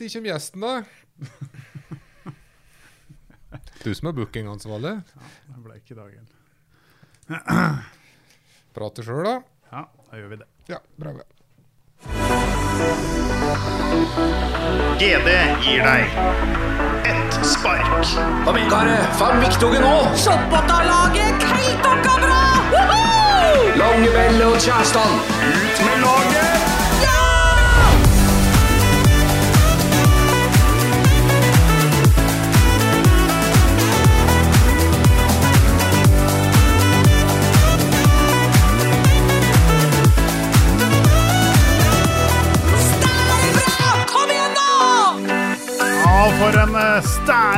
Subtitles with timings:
[0.00, 0.82] Oi, oi, kommer gjesten, da?
[3.84, 4.92] Du som er bookingansvarlig.
[5.48, 6.28] Det ble ikke dagen.
[8.76, 9.34] Prater sjøl, da.
[9.72, 10.46] Ja, da gjør vi det.
[10.72, 11.12] Ja, bra.
[15.02, 15.28] GD
[15.66, 16.02] gir deg
[17.10, 18.14] ett spark.
[18.46, 19.04] Da inn, karer.
[19.20, 19.96] Fem viktige nå.
[20.22, 22.40] Shotbota-laget Keitokka bra!
[22.72, 25.20] Langebelle Lange Belle og Kjærstan.
[25.50, 26.49] Ut med laget!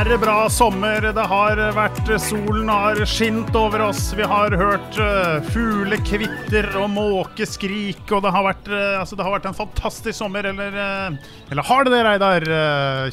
[0.03, 1.05] Stære bra sommer.
[1.15, 4.09] Det har vært Solen har skint over oss.
[4.17, 9.35] Vi har hørt uh, fuglekvitter og måkeskrik, og det har, vært, uh, altså, det har
[9.37, 10.49] vært en fantastisk sommer.
[10.51, 12.47] Eller, uh, eller har det det, Reidar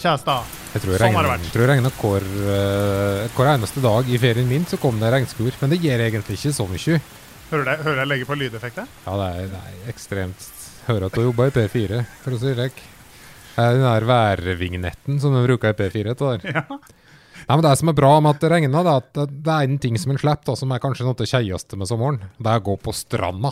[0.03, 0.51] Kjæstad?
[0.75, 2.29] Jeg tror det Sånn det det regner hver,
[3.37, 5.55] hver eneste dag i ferien min, så kom det regnskur.
[5.63, 7.03] Men det gjør egentlig ikke så mye.
[7.53, 8.91] Hører, det, jeg legge på lydeffekter?
[9.07, 10.55] Ja, det er, det er ekstremt
[10.89, 12.73] Hører at du jobber i P4, for å si det.
[12.73, 12.73] Det
[13.59, 16.15] er den der værvignetten som de bruker i P4.
[16.15, 16.55] Det.
[16.55, 16.65] Ja.
[17.49, 19.67] Nei, men Det som er bra med at det regner, det er at det, er
[19.67, 22.21] en ting som en slipper, som er kanskje noe av det kjedeligste med sommeren.
[22.39, 23.51] Det er å gå på stranda.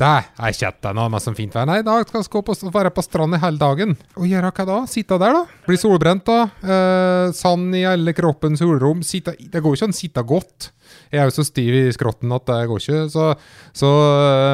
[0.00, 0.24] Ja.
[0.40, 1.68] Det er er noe med som fint vær.
[1.68, 3.96] Nei, da skal vi på, være på stranda hele dagen.
[4.16, 4.80] Og gjøre hva da?
[4.90, 5.62] Sitte der, da?
[5.68, 6.48] Bli solbrent, da?
[6.64, 9.04] Eh, sand i hele kroppens hulrom.
[9.06, 10.70] Sitte, det går ikke an å sitte godt.
[11.10, 13.02] Jeg er jo så stiv i skrotten at det går ikke.
[13.12, 13.26] Så,
[13.76, 13.90] så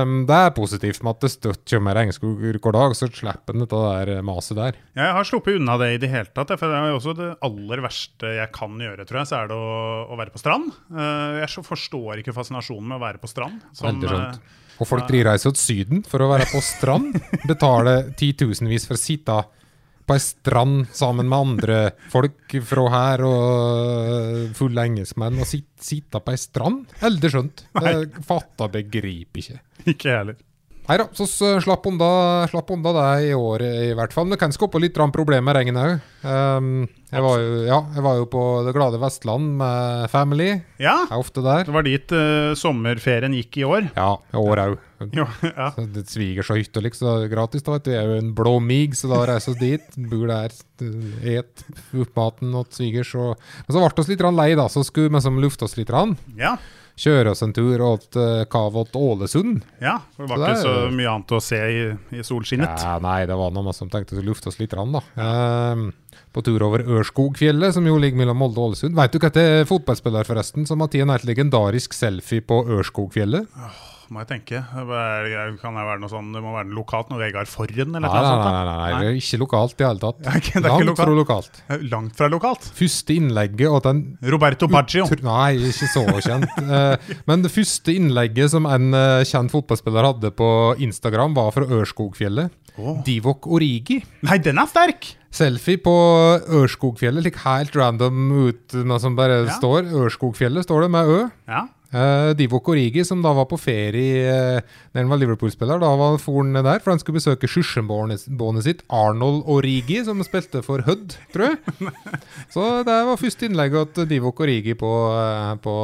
[0.04, 3.64] um, det er positivt med at det støtt kommer regnskog hver dag, så slipper en
[3.64, 4.78] dette der maset der.
[4.96, 6.52] Jeg har sluppet unna det i det hele tatt.
[6.56, 9.50] For det er jo også det aller verste jeg kan gjøre, tror jeg, så er
[9.52, 9.80] det å,
[10.12, 10.70] å være på strand.
[10.92, 13.64] Uh, jeg forstår ikke fascinasjonen med å være på strand.
[13.72, 14.54] som, Veldig skjønt.
[14.76, 15.32] Eh, Og folk ja.
[15.32, 17.16] reiser til Syden for å være på strand.
[17.48, 19.38] Betaler titusenvis for å sitte
[20.06, 21.78] på ei strand sammen med andre
[22.12, 26.84] folk fra her og fulle engelskmenn og sit, sitte på ei strand.
[27.06, 27.64] Aldri skjønt.
[27.82, 29.58] Jeg fatter, begriper ikke.
[29.90, 30.38] Ikke heller.
[30.86, 31.26] Nei da, så
[31.62, 32.08] slapp unna,
[32.50, 34.26] slapp unna det i år i hvert fall.
[34.28, 36.04] Men det kan skape litt problem med regnet òg.
[36.26, 36.68] Um,
[37.10, 40.48] jeg, var jo- ja, jeg var jo på det glade Vestland med family.
[40.78, 41.64] Ja, Jeg er ofte der.
[41.66, 43.90] det var dit uh, sommerferien gikk i år.
[43.96, 44.76] Ja, i år òg.
[45.12, 45.26] Ja.
[45.76, 47.62] Det sviger så hytte liksom, gratis.
[47.66, 47.92] da, vet du.
[47.92, 49.98] Jeg er jo en blå mig, så da reiser vi dit.
[50.08, 50.54] Bor der,
[51.26, 51.66] et
[51.98, 53.10] opp maten til svigers.
[53.18, 53.36] Og...
[53.66, 55.90] Men så ble vi litt lei, da, så skulle vi liksom lufte oss litt.
[55.92, 56.14] Rann.
[56.38, 56.56] ja.
[56.96, 59.60] Kjøre oss en tur åt uh, Kavot Ålesund.
[59.84, 61.82] Ja, for det var Så det ikke så mye annet å se i,
[62.16, 62.84] i solskinnet.
[62.86, 64.72] Ja, nei, det var noen som tenkte å lufte oss litt.
[64.76, 65.02] rann, da.
[65.20, 65.90] Ehm,
[66.32, 68.96] på tur over Ørskogfjellet, som jo ligger mellom Molde og Ålesund.
[68.96, 72.62] Vet du hva det er fotballspiller, forresten, som har tatt en helt legendarisk selfie på
[72.78, 73.52] Ørskogfjellet?
[74.14, 74.60] Må jeg tenke.
[74.70, 77.08] Kan det være noe sånn Det må være lokalt?
[77.10, 77.90] Noe Vegard Forren?
[77.96, 78.44] eller Nei, noe nei, sånt?
[78.44, 80.20] nei, nei, nei, det er ikke lokalt i hele tatt.
[80.22, 81.00] Ja, okay, det er ikke Langt lokalt.
[81.02, 81.60] fra lokalt.
[81.68, 82.68] Eh, Langt fra lokalt.
[82.78, 84.02] Første innlegget og den
[84.36, 85.08] Roberto Baggio.
[85.26, 86.48] Nei, ikke så kjent.
[86.76, 90.48] Eh, men det første innlegget som en eh, kjent fotballspiller hadde på
[90.82, 92.50] Instagram, var fra Ørskogfjellet.
[93.06, 94.00] Divok Origi.
[94.26, 95.06] Nei, den er sterk!
[95.36, 95.92] Selfie på
[96.58, 99.54] Ørskogfjellet, like helt random ut, noe som bare Ja.
[99.56, 99.88] står.
[100.06, 101.18] Ørskogfjellet står det med Ø.
[101.48, 101.62] Ja.
[101.96, 106.18] Eh, Divok Origi, som da var på ferie uh, når han var Liverpool-spiller, da var
[106.20, 108.26] foren der, for han skulle besøke søskenbarnet
[108.66, 111.92] sitt, Arnold Origi, som spilte for Hødd, tror jeg.
[112.54, 115.76] Så det var første innlegget til Divok Origi på, uh, på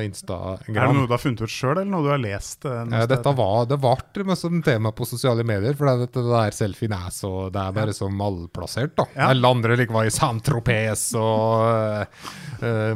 [0.00, 2.64] Er det noe du har funnet ut sjøl, eller noe du har lest?
[2.64, 6.94] Uh, dette var, det ble som tema på sosiale medier, for det, det der selfien
[6.96, 9.08] er så Det er bare så malplassert, da.
[9.16, 9.30] Ja.
[9.34, 12.08] Alle andre like, var i Saint-Tropez og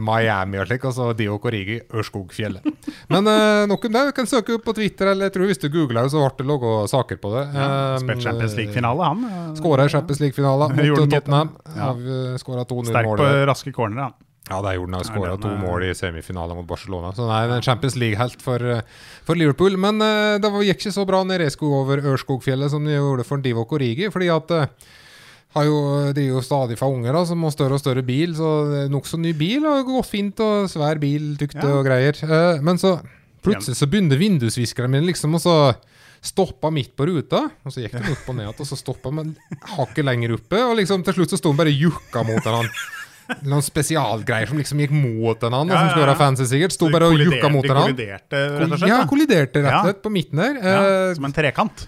[0.05, 1.78] Miami og slik, og så Divok Origi,
[2.55, 3.06] Ørskogfjellet.
[3.09, 4.05] Men uh, nok om det.
[4.09, 6.49] Du kan søke opp på Twitter, eller jeg tror hvis du googler, så ble det
[6.51, 7.47] laga saker på det.
[7.55, 7.71] ja.
[7.95, 9.25] Um, Spilt Champions League-finale, han.
[9.31, 11.56] eh, Skåra i Champions League-finale mot Tottenham.
[11.77, 11.91] Ja.
[12.43, 14.17] Skåra 2-0 Sterk på raske corner, han.
[14.51, 15.01] Ja, det gjorde han.
[15.01, 17.15] Han skåra to eh, mål i semifinalen mot Barcelona.
[17.17, 18.83] Så nei, en Champions League-helt for, eh,
[19.25, 19.79] for Liverpool.
[19.81, 23.25] Men uh, det gikk ikke så bra når jeg skulle over Ørskogfjellet som det gjorde
[23.25, 24.11] for Divo Korigi.
[24.12, 24.67] fordi at eh,
[25.55, 28.35] har jo, det er jo stadig for unger da, som har større og større bil,
[28.35, 29.65] så nokså ny bil.
[29.71, 31.77] og Gått fint og svær bil, tykte Ja.
[31.79, 32.15] og greier.
[32.25, 32.97] Eh, men så
[33.45, 35.56] plutselig så begynner vindusviskerne mine liksom å så
[36.25, 39.11] Stoppa midt på ruta, og så gikk den opp og ned igjen, og så stoppa
[39.12, 39.35] den
[39.77, 42.71] hakket lenger oppe, og liksom til slutt så sto den bare og jukka mot hverandre.
[43.45, 46.73] Noen spesialgreier som liksom gikk mot hverandre, ja, Ja, som skulle ja, være fancy sikkert.
[46.73, 47.93] Sto bare og jukka mot hverandre.
[47.93, 48.89] Kolliderte, rett og slett.
[48.89, 49.83] Ja, kolliderte rett og Ja.
[49.85, 50.55] slett på midten der.
[50.65, 50.81] Ja,
[51.11, 51.87] Eh, som en trekant.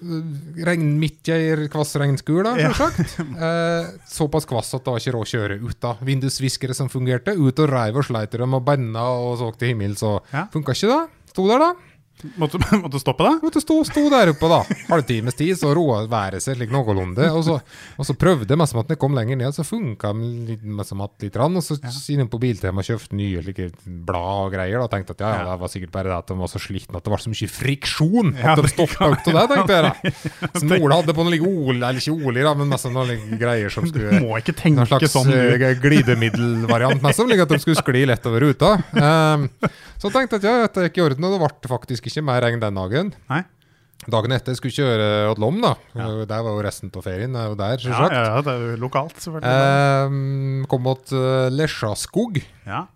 [0.00, 2.72] Regn, midtgeier kvass regnskur, da, Ja.
[2.72, 3.18] selvsagt.
[3.40, 5.76] Eh, såpass kvass at det var ikke råd å kjøre ut.
[5.80, 9.50] da Vindusviskere som fungerte, ut og reiv og sleit i dem og banna og så
[9.58, 10.02] til himmels.
[10.02, 10.46] Og Ja.
[10.52, 11.06] funka ikke, da.
[11.30, 11.72] Sto der, da.
[12.40, 13.34] Måtte, måtte stoppe det?
[13.42, 14.60] Måtte stå, stå der oppe, da.
[14.90, 17.26] Halvtimes tid, så roa været seg slik noenlunde.
[17.34, 17.58] Og så,
[17.96, 21.38] og så prøvde jeg, at jeg kom lenger ned, så funka mest at litt.
[21.40, 25.32] Og så siden på Biltema kjøpte nye like, blad og greier, Og tenkte at ja,
[25.40, 27.32] ja, det var sikkert bare det at de var så slitne at det var så
[27.32, 29.84] mye friksjon Ja, at de stoppa ut av det, tenkte jeg.
[29.86, 33.12] da Så Ola hadde på noe like ole, eller ikke ole, da, men mest noen
[33.14, 35.30] like, greier som Du skulle må ikke tenke slags sånn.
[35.30, 35.36] Du.
[35.36, 38.74] eh, glidemiddelvariant, mest like at de skulle skli lett over ruta.
[38.96, 39.46] Um,
[40.00, 42.44] så tenkte jeg at ja, dette gikk i orden, og det ble faktisk ikke mer
[42.44, 43.14] regn den dagen.
[43.30, 43.42] Nei?
[44.10, 45.74] Dagen etter skulle jeg kjøre til Lom, da.
[46.00, 47.34] Og Der var jo resten av ferien.
[47.36, 49.50] er jo der, Ja, ja, ja, det er jo lokalt, selvfølgelig.
[49.50, 52.40] Eh, kom mot uh, Lesjaskog.
[52.66, 52.86] ja.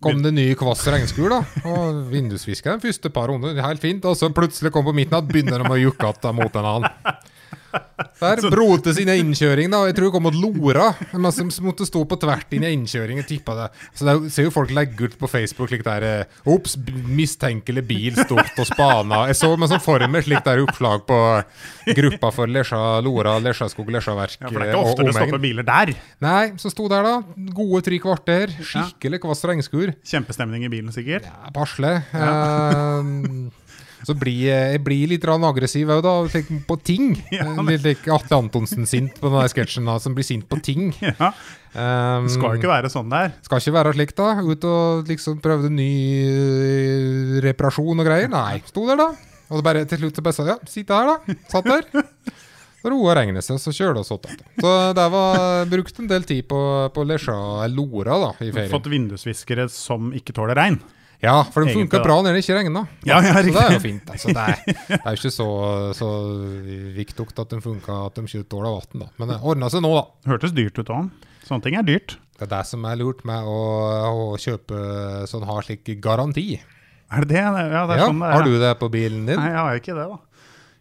[0.00, 1.40] Kom det ny kvass regnskur, da.
[1.68, 4.04] Og vindusviskeren første par runder, helt fint.
[4.08, 7.18] Og så plutselig kom på midten at begynner de å jukke igjen mot en annen.
[8.20, 9.84] Der brote sin innkjøring, da.
[9.88, 10.90] Jeg tror det kom mot Lora.
[11.12, 13.68] Men som måtte stå på tvert inn i innkjøringen, tippa det.
[13.94, 16.76] Så det er ser jo folk legge ut på Facebook slik der eh, Ops,
[17.08, 19.24] mistenkelig bil stort og spana.
[19.30, 21.18] Jeg så med sånn formel slik der oppslag på
[21.98, 25.10] gruppa for Lesja, Lora, Lesjaskog, Lesjaverk og ja, for det er eh, ikke ofte det
[25.10, 25.18] omegn.
[25.20, 25.94] stopper biler der.
[26.24, 27.14] Nei, så sto der da.
[27.56, 28.54] Gode tre kvarter.
[28.60, 29.94] Skikkelig kvass regnskur.
[30.06, 31.28] Kjempestemning i bilen, sikkert.
[31.28, 31.96] Ja, Pasle.
[32.14, 33.50] Ehm,
[34.04, 36.14] så blir jeg, jeg blir litt aggressiv òg, da.
[36.32, 37.14] Tenk På ting.
[37.34, 40.92] Ja, Litt like Atle Antonsen sint på den sketsjen som blir sint på ting.
[41.20, 41.32] Ja,
[41.74, 43.32] Um, Det skal jo ikke være sånn der.
[43.42, 44.28] skal ikke være slik, da.
[44.46, 45.88] Ut og liksom prøvde ny
[46.22, 48.30] eh, reparasjon og greier.
[48.30, 49.08] Nei, sto der, da.
[49.50, 51.34] Og det bare til slutt så bare sa ja, sitt her, da.
[51.50, 51.88] Satt der.
[52.78, 54.40] Så roa regnet seg, så vi oss igjen.
[54.60, 56.58] Så der var brukt en del tid på,
[56.94, 57.34] på Lesja
[57.72, 58.70] Lora da, i ferien.
[58.70, 60.78] Fått vindusviskere som ikke tåler regn.
[61.22, 62.82] Ja, for de funka bra når det ikke regna.
[63.06, 64.10] Ja, ja, så det er jo fint.
[64.10, 65.46] Altså, det, er, det er ikke så,
[65.96, 66.08] så
[66.96, 69.08] viktig at de funka at de ikke tåler vann, da.
[69.20, 70.04] Men det ordna seg nå, da.
[70.34, 71.08] Hørtes dyrt ut òg.
[71.46, 72.18] Sånne ting er dyrt.
[72.34, 73.58] Det er det som er lurt med å,
[74.10, 74.78] å kjøpe
[75.30, 76.58] sånn har slik garanti.
[77.14, 77.42] Er det det?
[77.44, 78.34] Ja, det er Ja, sånn det er.
[78.34, 79.38] har du det på bilen din?
[79.38, 80.20] Nei, jeg har ikke det, da.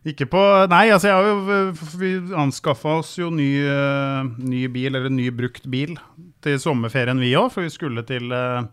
[0.03, 4.89] Ikke på Nei, altså, jeg har jo Vi anskaffa oss jo ny, eh, ny bil,
[4.97, 5.93] eller ny brukt bil,
[6.43, 8.65] til sommerferien vi òg, for vi skulle til eh,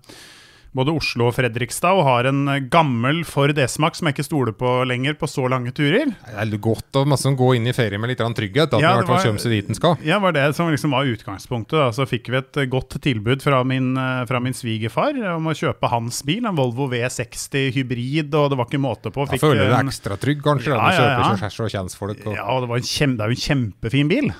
[0.76, 4.54] både Oslo og Fredrikstad og har en eh, gammel Ford S-Max som jeg ikke stoler
[4.56, 6.12] på lenger på så lange turer.
[6.12, 8.76] Det er godt å masse gå inn i ferie med litt trygghet.
[8.76, 9.96] At Ja, man i hvert det fall kommer seg dit den skal.
[10.06, 11.76] Ja, var det som liksom var utgangspunktet.
[11.80, 11.88] Da.
[11.94, 15.56] Så fikk vi et eh, godt tilbud fra min, eh, fra min svigerfar om å
[15.56, 19.26] kjøpe hans bil, en Volvo V60 hybrid, og det var ikke måte på.
[19.30, 21.40] Da føler du deg ekstra trygg, kanskje, Ja, når du ja, kjøper ja.
[21.42, 22.22] kjørs og kjentfolk.
[22.26, 22.38] Og...
[22.38, 24.30] Ja, og det, var en kjem, det er jo en kjempefin bil.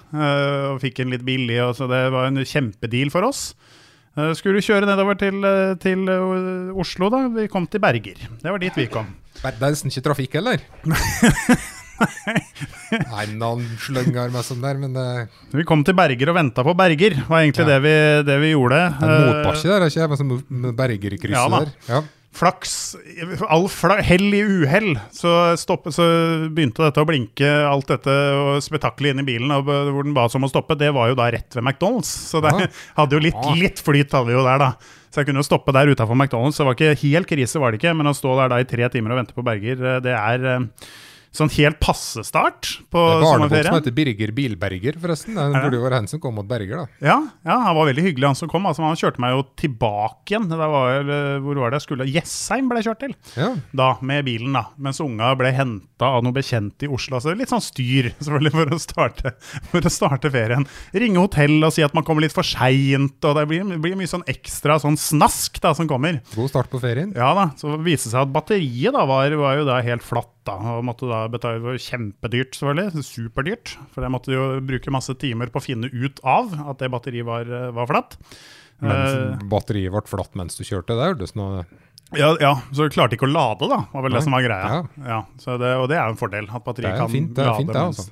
[0.70, 3.50] og fikk en litt billig, og så det var en kjempedeal for oss.
[4.18, 7.24] Eh, skulle kjøre nedover til, eh, til eh, Oslo, da.
[7.36, 8.18] Vi kom til Berger.
[8.42, 9.06] Det var dit vi kom.
[9.40, 10.58] Det er nesten ikke trafikk heller.
[12.00, 15.26] Nei, noen slynger meg sånn der, men uh...
[15.52, 17.68] Vi kom til Berger og venta på Berger, var egentlig Ja.
[17.74, 17.92] det, vi,
[18.26, 18.78] det vi gjorde.
[18.80, 20.38] er en Eh, motbakke der, er ikke det?
[20.48, 21.72] Med Bergerkrysset Ja der.
[21.90, 22.00] Ja.
[22.36, 22.94] Flaks,
[23.50, 26.04] all fla, hell i uhell, så, stoppe, så
[26.52, 30.28] begynte dette å blinke, alt dette og spetakkelet inn i bilen, og, hvor den ba
[30.28, 32.12] oss om å stoppe, det var jo da rett ved McDonald's.
[32.30, 32.54] Så det
[32.99, 34.96] hadde jo litt, litt flyt hadde vi jo der, da.
[35.10, 36.54] Så jeg kunne jo stoppe der utafor McDonald's.
[36.54, 38.68] Så det var ikke helt krise, var det ikke, men å stå der da i
[38.68, 40.90] tre timer og vente på Berger, eh, det er eh,
[41.34, 45.37] sånn helt passe start på Det barnebok som heter Birger Bilberger, forresten.
[45.38, 46.87] Det burde jo være han som kom mot Berger, da.
[47.06, 48.66] Ja, ja, han var veldig hyggelig, han som kom.
[48.66, 50.49] Altså, han kjørte meg jo tilbake igjen.
[50.50, 52.08] Det var, eh, hvor var det jeg skulle?
[52.10, 53.14] Jessheim ble jeg kjørt til.
[53.38, 53.50] Ja.
[53.76, 57.20] da, med bilen, da, mens unga ble henta av noe bekjent i Oslo.
[57.22, 59.34] Så litt sånn styr, selvfølgelig, for å starte,
[59.70, 60.66] for å starte ferien.
[60.96, 64.10] Ringe hotell og si at man kommer litt for seint, og det blir, blir mye
[64.10, 66.20] sånn ekstra sånn snask da, som kommer.
[66.34, 67.14] God start på ferien.
[67.16, 70.32] Ja da, så viste det seg at batteriet da var, var jo da helt flatt,
[70.49, 73.04] da, og måtte da betale kjempedyrt, selvfølgelig.
[73.06, 73.75] Superdyrt.
[73.94, 77.28] For jeg måtte jo bruke masse timer på å finne ut av at det batteriet
[77.28, 78.16] var, var flatt.
[78.80, 80.97] Eh, Mens batteriet ble flatt mens du kjørte.
[80.97, 81.66] Det hørtes noe
[82.19, 84.19] Ja, ja, så du klarte ikke å lade, da, var vel Nei.
[84.19, 84.71] det som var greia.
[84.71, 85.05] Ja.
[85.07, 85.19] Ja.
[85.38, 87.52] så det, og det er jo en fordel, at batteriet er kan fint, lade.
[87.61, 88.07] fint altså.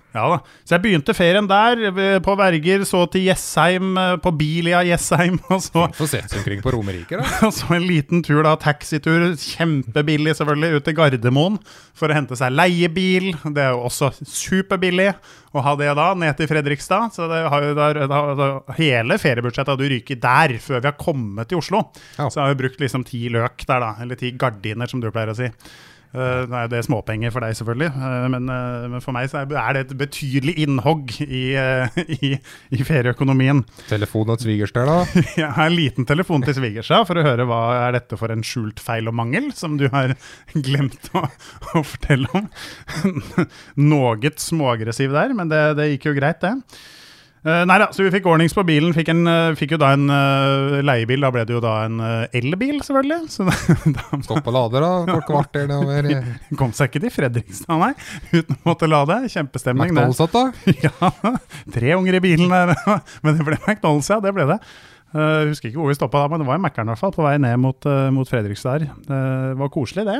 [0.62, 1.82] Så jeg begynte ferien der,
[2.22, 6.62] på Verger, så til Jessheim, eh, på Bilia Jessheim, og så, Få sett seg omkring
[6.62, 7.26] på Romerike, da.
[7.48, 11.58] og så en liten tur, da, taxitur, kjempebillig selvfølgelig, ut til Gardermoen
[11.98, 13.32] for å hente seg leiebil.
[13.50, 15.10] Det er jo også superbillig
[15.56, 17.14] å ha det da, ned til Fredrikstad.
[17.14, 20.98] Så det har jo der, da, hele feriebudsjettet hadde jo ryket der før vi har
[21.00, 21.84] kommet til Oslo.
[22.16, 22.28] Ja.
[22.28, 25.10] Så jeg har jo brukt liksom ti løk der, da, eller ti gardiner, som du
[25.12, 25.48] pleier å si.
[26.18, 29.76] Eh, det er småpenger for deg, selvfølgelig, eh, men, eh, men for meg så er
[29.76, 31.42] det et betydelig innhogg i,
[32.18, 32.32] i,
[32.74, 33.62] i ferieøkonomien.
[33.90, 34.98] Telefon og svigers der, da.
[35.42, 38.44] Jeg har en liten telefon til svigersa for å høre hva er dette for en
[38.46, 40.16] skjult feil og mangel som du har
[40.68, 41.26] glemt å,
[41.74, 42.48] å fortelle om.
[43.88, 46.54] Noe småaggressiv der, men det, det gikk jo greit, det.
[47.46, 48.90] Eh, nei da, så vi fikk ordnings på bilen.
[48.96, 51.22] Fikk, en, uh, fikk jo da en uh, leiebil.
[51.22, 52.00] Da ble det jo da en
[52.34, 53.30] elbil, selvfølgelig.
[53.30, 53.46] Så
[54.26, 54.90] Stopp på lade, da.
[55.12, 56.10] Kort kvarter nedover.
[56.60, 57.92] kom seg ikke til Fredrikstad, nei,
[58.34, 59.22] uten å måtte lade.
[59.30, 59.94] Kjempestemning.
[59.94, 60.46] McDonald's da.
[60.88, 61.34] Ja,
[61.74, 62.74] tre unger i bilen der.
[63.24, 64.20] Men det ble McDonald's, ja.
[64.24, 64.60] Det ble det.
[65.08, 67.14] Jeg husker ikke hvor vi stoppa da, men det var i Mækkern i hvert fall,
[67.14, 68.84] på vei ned mot, mot Fredrikstad.
[69.06, 69.20] Det
[69.56, 70.18] var koselig, det.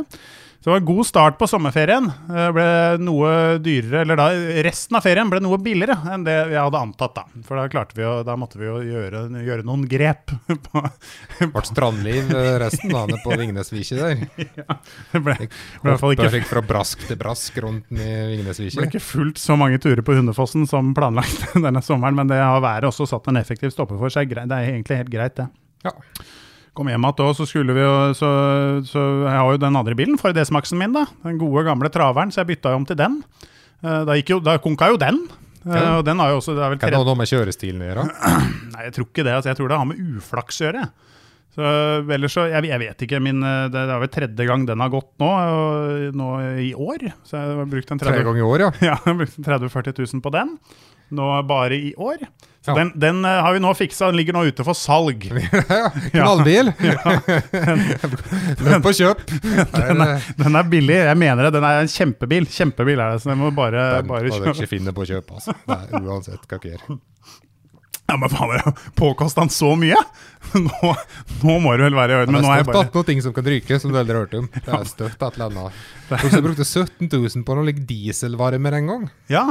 [0.59, 2.09] Så det var en god start på sommerferien.
[2.27, 2.65] Det ble
[3.07, 3.29] noe
[3.63, 4.25] dyrere, eller da
[4.67, 7.43] resten av ferien ble noe billigere enn det jeg hadde antatt, da.
[7.47, 10.35] For da vi å, da måtte vi jo gjøre, gjøre noen grep
[10.67, 10.83] på,
[11.39, 14.25] Ble strandliv eh, resten da, det på Vingnesviket der.
[15.13, 15.37] Det ble,
[15.85, 19.39] ble fall Hoppa ikke fikk fra brask til brask rundt i Det ble ikke fullt
[19.41, 23.31] så mange turer på Hundefossen som planlagt denne sommeren, men det har været også satt
[23.31, 24.35] en effektiv stopper for seg.
[24.35, 25.49] Det er egentlig helt greit, det.
[25.87, 25.95] Ja.
[26.79, 28.29] Kom hjem igjen så skulle vi jo så,
[28.87, 31.05] så Jeg har jo den andre bilen, Ford S-Maxen min, da.
[31.27, 33.19] Den gode, gamle traveren, så jeg bytta jo om til den.
[33.83, 35.19] Eh, Da, jo, da konka jo den.
[35.67, 35.99] Eh, Ja.
[35.99, 37.83] Og den har jo også det er vel Kan det tredje, ha noe med kjørestilen
[37.83, 38.05] å gjøre?
[38.77, 39.35] Nei, jeg tror ikke det.
[39.35, 40.85] Altså, jeg tror det har med uflaks å gjøre.
[41.59, 41.71] Så
[42.15, 43.19] ellers så jeg, jeg vet ikke.
[43.25, 46.29] Min, eh, det, er vel tredje gang den har gått nå, og, nå
[46.63, 47.09] i år.
[47.27, 48.71] Så jeg har brukt en Tre 30 ganger i år, ja.
[48.93, 50.55] Ja, jeg brukte 30 000-40 000 på den.
[51.19, 52.23] Nå bare i år.
[52.63, 52.75] Så Ja.
[52.79, 54.13] den, den eh, har vi nå fiksa.
[54.13, 55.25] Den ligger nå ute for salg.
[56.15, 56.71] Knallbil!
[58.69, 59.23] Løp på kjøp!
[59.75, 60.99] Den er, den er billig.
[61.09, 61.55] Jeg mener det.
[61.59, 62.47] Den er en kjempebil.
[62.55, 64.55] Kjempebil er det, så den må bare, Den bare kjøpe.
[64.55, 65.57] ikke finne på å kjøpe, altså.
[65.75, 66.99] Er uansett hva du gjør.
[68.09, 69.99] Ja, men faen, jeg påkosta den så mye?
[70.65, 70.93] Nå,
[71.43, 72.33] nå må det vel være i orden.
[72.39, 74.25] Men nå er jeg bare at noe ting som kan ryke, som du aldri har
[74.25, 74.47] hørt om.
[74.65, 75.83] Det er støtt et eller annet.
[76.33, 79.05] Du brukte 17 000 på noe like dieselvarmer en gang.
[79.29, 79.45] Ja,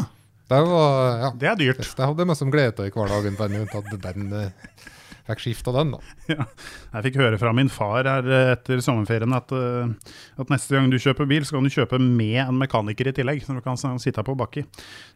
[0.50, 1.30] Det var, ja.
[1.38, 1.84] det er dyrt.
[1.86, 4.88] Det hadde jeg meg som glede av i hverdagen, på en måte at den eh,
[5.28, 6.00] fikk skifta den, da.
[6.34, 6.46] Ja.
[6.98, 10.90] Jeg fikk høre fra min far her eh, etter sommerferien at, eh, at neste gang
[10.92, 13.78] du kjøper bil, så kan du kjøpe med en mekaniker i tillegg, som du kan
[14.02, 14.66] sitte på baki.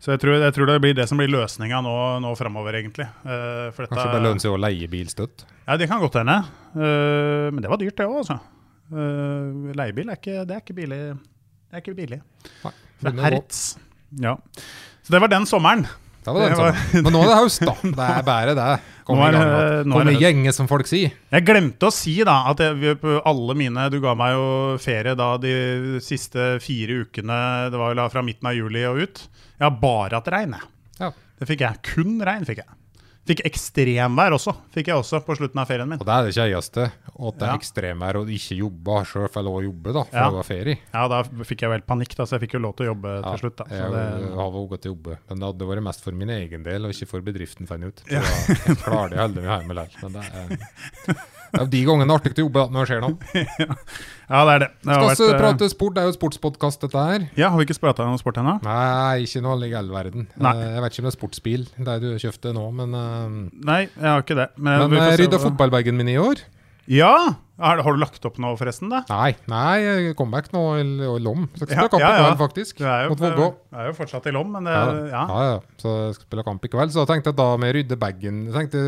[0.04, 3.08] Så jeg tror, jeg tror det blir det som blir løsninga nå, nå framover, egentlig.
[3.26, 5.46] Eh, dette- Kanskje det lønner seg å leie bil støtt.
[5.68, 6.40] Ja, det kan godt hende.
[6.76, 8.40] Men det var dyrt, det òg, altså.
[9.78, 11.02] Leiebil er ikke, det er ikke billig.
[11.72, 12.22] Det er ikke billig.
[12.66, 12.72] Nei,
[13.08, 13.60] er hertz.
[14.20, 14.36] Ja.
[15.02, 15.86] Så det var den sommeren.
[16.22, 17.04] Det var den sånn.
[17.06, 17.74] Men nå er det høst, da.
[17.82, 18.68] Det er bare det.
[19.08, 21.16] Kom Nå er i gjenge, som folk sier.
[21.34, 22.94] Jeg glemte å si da at jeg,
[23.28, 24.46] alle mine Du ga meg jo
[24.82, 25.56] ferie da de
[26.06, 27.40] siste fire ukene.
[27.74, 29.24] Det var vel fra midten av juli og ut.
[29.58, 30.70] Jeg har bare hatt regn, jeg.
[31.02, 31.12] Ja.
[31.42, 31.82] Det fikk jeg.
[31.90, 32.70] Kun regn fikk jeg.
[33.32, 36.00] Fikk ekstremvær også, fikk jeg også på slutten av ferien min.
[36.02, 36.88] Og det er det kjedeligste.
[36.92, 37.54] At det Ja.
[37.54, 38.96] er ekstremvær og ikke jobbe.
[39.08, 40.26] sjøl selv fått lov å jobbe, da, for Ja.
[40.30, 40.78] det var ferie.
[40.94, 42.90] Ja, da fikk jeg jo helt panikk, da, så jeg fikk jo lov til å
[42.96, 43.56] jobbe Ja, til slutt.
[43.56, 43.64] da.
[43.66, 46.64] Så jeg det, har til å jobbe, men det hadde vært mest for min egen
[46.64, 48.04] del, og ikke for bedriften, fant jeg ut.
[48.06, 50.12] Så jeg klarer det heldig meg hjemme likevel.
[50.12, 51.16] Men det er,
[51.52, 53.16] det er de gangene artig å jobbe når det skjer noe.
[54.32, 54.70] ja, det er det.
[54.82, 55.96] det Skal vi vært, eh, prate sport?
[55.98, 57.28] Det er jo sportspodkast, dette her.
[57.40, 58.58] Ja, Har vi ikke prata om sport ennå?
[58.64, 60.30] Nei, ikke noe i all verden.
[60.40, 60.56] Nei.
[60.56, 63.38] Eh, Jeg vet ikke om det er sportsbil, det du kjøpte nå, men eh,
[63.72, 64.50] Nei, jeg har ikke det.
[64.58, 66.44] Men, Men jeg rydda fotballbagen min i år.
[66.92, 67.14] Ja!
[67.62, 68.90] Har, har du lagt opp nå, forresten?
[68.90, 69.04] da?
[69.12, 71.44] Nei, nei, jeg kom back nå i, i Lom.
[71.54, 72.22] Så jeg skal Ja, spille kamp i ja.
[72.24, 72.80] kveld, faktisk.
[72.82, 73.50] Du er jo, Mot Vågå.
[73.70, 75.26] Jeg er jo fortsatt i Lom, men det, Ja, ja.
[75.30, 75.60] ja, ja.
[75.84, 76.96] Så jeg skal spille kamp i kveld.
[76.96, 78.82] Så jeg tenkte at da med rydde bagen Jeg tenkte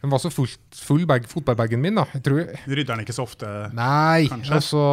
[0.00, 2.06] Den var så full, full bag, fotballbagen min, da.
[2.16, 3.48] Jeg tror Rydder den ikke så ofte?
[3.76, 4.54] Nei, Kanskje.
[4.56, 4.84] altså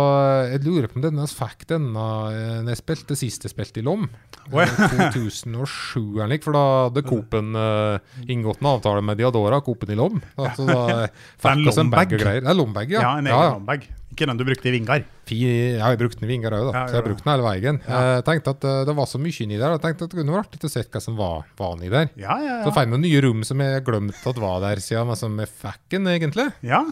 [0.51, 3.85] Jeg lurer på om denne fikk denne eh, når jeg spilte sist jeg spilte i
[3.87, 4.07] Lom.
[4.51, 4.67] Oh, ja.
[4.67, 9.95] Eh, 2007 eller noe, for da hadde Coop-en uh, inngått en avtale med Diadora, Coop-en
[9.95, 10.19] i Lom.
[10.35, 12.43] Da, så da fikk oss en bag og greier.
[12.43, 13.05] Det er lombag, ja.
[13.07, 13.87] Ja, en egen lombag.
[14.13, 15.01] Ikke den du brukte i Vingar.
[15.27, 16.73] Jeg har brukt den i Vingar òg, da.
[16.79, 17.79] Ja, så jeg har brukt den hele veien.
[17.87, 19.73] Jeg tenkte at eh, det var så mye inni der.
[19.75, 22.07] Jeg tenkte at det kunne vært litt å se hva som var, var inni der.
[22.15, 22.75] Ja, ja, Så ja.
[22.77, 25.51] fant jeg noen nye rom som jeg glemte at var der siden, men som jeg
[25.65, 26.47] fikk den egentlig.
[26.65, 26.85] ja.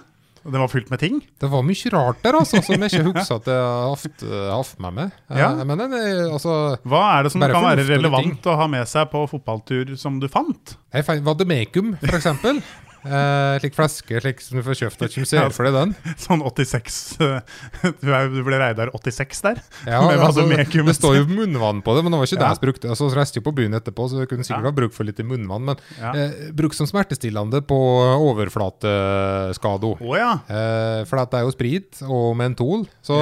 [0.45, 1.15] Og den var fylt med ting?
[1.41, 4.25] Det var mye rart der, altså, som jeg ikke husker at jeg har hatt,
[4.77, 5.15] eh, med meg.
[5.31, 5.47] Eh, Ja.
[5.65, 9.95] Men altså Hva er det som kan være relevant å ha med seg på fotballtur
[9.97, 10.75] som du fant?
[10.93, 12.21] Jeg fant Vademecum, for
[13.05, 15.91] Eh, slik flaske slik som du får kjøpt av ikke ser for deg den.
[16.25, 17.39] Sånn 86 eh,
[18.01, 19.61] Du, er, du ble Reidar 86 der?
[19.85, 22.53] Ja, Med altså, det står jo munnvann på det, men det var ikke det Ja.
[22.55, 22.89] jeg brukte.
[22.89, 24.71] Altså, så reiste jo på byen etterpå, så jeg kunne sikkert Ja.
[24.71, 25.65] ha bruk for litt munnvann.
[25.69, 26.13] Men Ja.
[26.17, 27.79] eh, bruk som smertestillende på
[28.29, 29.95] overflateskado.
[30.01, 30.33] Oh, ja.
[30.49, 32.87] Eh, for det er jo sprit og mentol.
[33.05, 33.19] Så.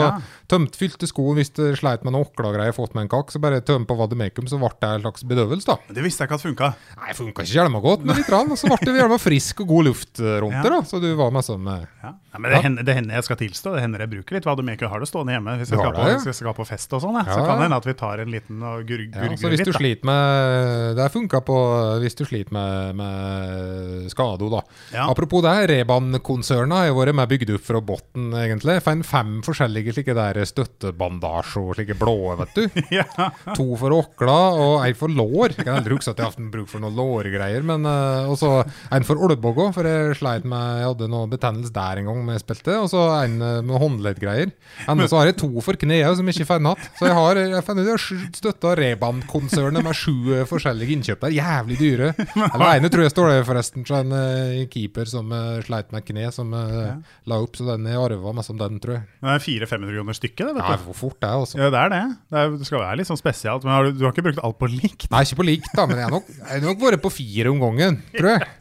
[0.54, 3.62] Tømt fylte sko hvis du sleit med noe åkla-greier, fått med en kakk, så bare
[3.66, 5.94] tøm på vademekum, så ble det en slags bedøvelse, da.
[5.98, 6.72] Det visste jeg ikke at funka.
[7.02, 9.72] Nei, funka ikke hjelma godt, men litt, rann, og så ble det hjelma frisk og
[9.74, 10.62] god luft rundt Ja.
[10.64, 10.82] det, da.
[10.88, 12.14] Så du var med eh, Ja.
[12.34, 14.90] Nei, men det, hender, det hender jeg skal tilstå, det hender jeg bruker litt Vademaker.
[14.90, 17.20] Har det stående hjemme hvis jeg, skal på, hvis jeg skal på fest og sånn.
[17.20, 17.28] Ja.
[17.30, 19.70] Så kan det hende at vi tar en liten og gur, ja, Så hvis litt.
[19.70, 21.58] du sliter med Det funka på
[22.02, 24.64] hvis du sliter med, med skado, da.
[24.96, 25.06] Ja.
[25.12, 28.80] Apropos det, Reban-konsernet har jo vært med bygd opp fra bunnen, egentlig.
[28.82, 32.64] Fant fem forskjellige slike der støttebandasjer, slike blå, vet du.
[32.94, 33.08] Ja.
[33.58, 35.56] To for åkla og ei for lår.
[35.56, 37.64] Jeg kan aldri huske at jeg har hatt bruk for noen lårgreier.
[37.66, 38.52] Men uh, også
[38.94, 42.38] en for olbogga, for jeg sleit med Jeg hadde noe betennelse der en gang da
[42.38, 42.78] jeg spilte.
[42.84, 44.54] Og så en eh, med håndleddgreier.
[44.90, 46.88] Ennå så har jeg to for kneet som jeg ikke får hatt.
[47.00, 51.36] Så jeg har jeg støtta Reban-konsernet med sju eh, forskjellige innkjøp der.
[51.38, 52.12] Jævlig dyre.
[52.36, 56.06] Eller ene tror jeg står der forresten, så en uh, keeper som uh, sleit med
[56.08, 56.96] kne, som eh,
[57.30, 57.58] la opp.
[57.58, 59.06] Så den jeg arva mest om den, tror jeg.
[59.24, 60.96] Det er 400-500 kroner stykket, det, vet Ja, du.
[60.98, 61.60] fort det altså.
[61.62, 62.02] Ja, det er det.
[62.32, 63.68] Det, er, det skal være litt sånn spesialt.
[63.68, 65.10] Men har du, du har ikke brukt alt på likt?
[65.14, 67.52] Nei, ikke på likt, da, men jeg har nok, jeg har nok vært på fire
[67.54, 68.52] om gangen, tror jeg.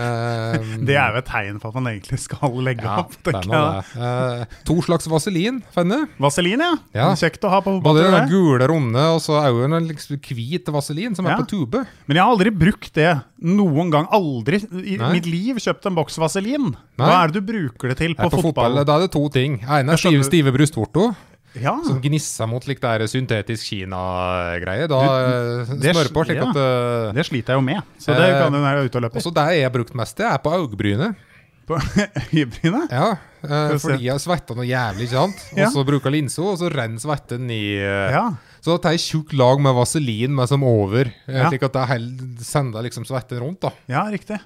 [0.00, 3.12] Ehm, Det er jo et tegn på at man egentlig skal legge ja, opp.
[3.20, 3.84] er tenker jeg.
[4.00, 6.00] Eh, to slags vaselin, Fenne.
[6.22, 6.72] Vaselin, ja.
[6.96, 7.08] Ja.
[7.20, 11.16] Kjekt å ha på Både den gule runde og så er en liksom hvit vaselin
[11.16, 11.84] som er på tube.
[12.08, 14.08] Men jeg har aldri brukt det noen gang.
[14.12, 15.12] Aldri i Nei.
[15.16, 16.70] mitt liv kjøpt en boks vaselin.
[17.00, 17.06] Nei.
[17.06, 19.60] Hva er det du bruker det til på, på fotball, Da er det to ting.
[19.64, 21.14] ene er stive, stive brystvorter,
[21.58, 21.72] Ja.
[21.86, 24.86] som gnisser mot like, der syntetisk Kina-greie.
[24.90, 26.50] Da eh, det- smører på slik ja.
[26.50, 29.00] at uh, Det sliter jeg jo med, så det Eh, kan den her er ute
[29.00, 29.18] og løper.
[29.22, 31.16] Også der jeg har brukt mest, det er på øyebrynet.
[31.66, 31.78] På
[32.34, 32.90] øyebrynet?
[32.90, 33.78] Ja, se.
[33.82, 35.42] fordi jeg svetta noe jævlig, ikke sant?
[35.56, 38.24] Og så bruker linsa, og så renner svetten i uh, Ja.
[38.60, 43.06] Så tar jeg tjukt lag med vaselin med som over, slik at jeg sender liksom
[43.08, 43.62] svetten rundt.
[43.64, 44.36] da ja, riktig.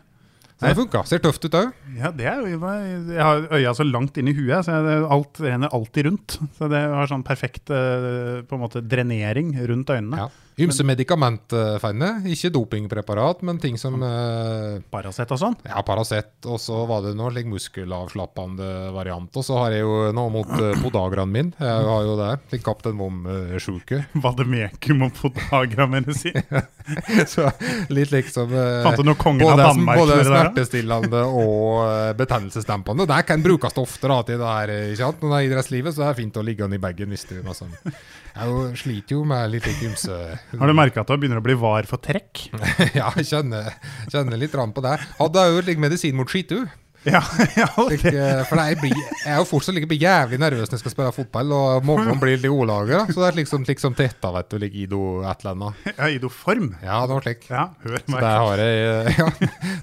[0.65, 1.03] Det funka.
[1.09, 1.73] Ser tøft ut òg.
[1.99, 5.41] Ja, det er jo, Jeg har øya så langt inn i huet, så jeg, alt
[5.45, 6.39] renner alltid rundt.
[6.59, 10.25] Så det har sånn perfekt eh, på en måte drenering rundt øynene.
[10.25, 10.31] Ja.
[10.61, 12.11] Ymse medikamentfeine.
[12.31, 15.57] Ikke dopingpreparat, men ting som eh, Paracet og sånn.
[15.67, 19.35] Ja, Paracet, og så var det noe like, muskelavslappende variant.
[19.35, 21.51] Og så har jeg jo noe mot uh, podagraen min.
[21.59, 22.31] Jeg har jo det.
[22.53, 24.05] Slik Kaptein Vom-sjuke.
[24.25, 26.39] Vademekum og podagra-medisin.
[27.35, 27.49] så
[27.89, 33.09] litt liksom eh, Fant du noe kongen både, av Danmark både smertestillende og eh, betennelsesdempende.
[33.09, 35.23] Det kan brukes ofte da, til det her, eh, ikke sant?
[35.23, 37.39] Når det er idrettslivet, så det er fint å ligge den i bagen hvis du
[37.41, 40.19] Jeg sliter jo med litt ymse
[40.61, 42.47] Har du merka at du begynner å bli var for trekk?
[42.99, 43.75] Ja, jeg kjenner,
[44.13, 44.97] kjenner litt rann på det.
[45.19, 46.65] Hadde jeg jo litt medisin mot skitu.
[47.05, 47.21] Ja,
[47.61, 50.83] ja Slik, eh, For jeg, blir, jeg er jo fortsatt like jævlig nervøs når jeg
[50.85, 53.03] skal spille fotball, og morgenen blir litt olager.
[53.03, 53.13] da.
[53.13, 55.83] Så det er liksom, liksom tetta, vet du, like Ido et eller annet.
[55.99, 56.73] Ja, i do form.
[56.83, 57.45] Ja, det var slik.
[57.51, 59.29] Ja, hør Så det har jeg ja,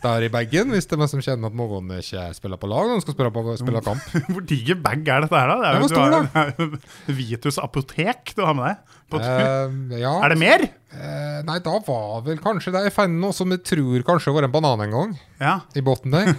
[0.02, 2.70] det har i bagen, hvis det er noen som kjenner at morgenen ikke spiller på
[2.72, 4.18] lag, når de skal spille, på, spille kamp.
[4.32, 5.60] Hvor diger bag er dette her, da?
[5.62, 6.66] Det er Den var stor,
[7.08, 8.98] jo Vitus apotek du har med deg.
[9.20, 10.14] Eh, ja.
[10.24, 10.64] er det mer?
[10.92, 12.86] Uh, nei, da var vel kanskje det.
[12.88, 16.16] Jeg fant noe som jeg tror kanskje var en banan en gang, Ja, i bunnen
[16.16, 16.32] der.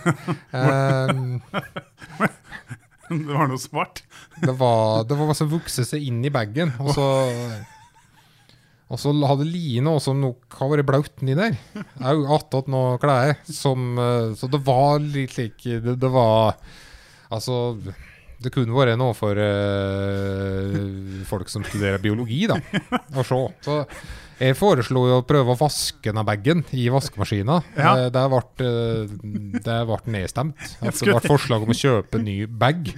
[0.52, 1.12] uh,
[3.12, 4.04] det var noe svart.
[4.40, 7.08] Det var, det var som vokste seg inn i bagen, og så
[8.92, 11.54] Og så hadde Line også nok har vært blaut nedi der.
[12.12, 13.38] Òg attåt noe klær.
[13.48, 13.96] Som
[14.37, 16.58] Så det var litt slik det, det var
[17.32, 17.78] Altså
[18.44, 22.59] det kunne vært noe for uh, folk som studerer biologi, da,
[23.20, 23.40] å se.
[23.64, 23.78] Så
[24.42, 27.61] jeg foreslo å prøve å vaske denne bagen i vaskemaskina.
[27.76, 27.92] Ja.
[28.00, 29.12] Det, Det ble, eh,
[29.62, 30.59] det ble nedstemt.
[30.81, 32.90] Altså, det ble forslag om å kjøpe ny bag.